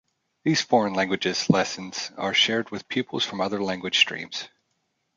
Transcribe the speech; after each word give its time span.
These 0.43 0.63
foreign 0.63 0.95
languages 0.95 1.47
lessons 1.47 2.09
are 2.17 2.33
shared 2.33 2.71
with 2.71 2.87
pupils 2.87 3.23
from 3.23 3.39
other 3.39 3.61
language 3.61 3.99
streams. 3.99 4.49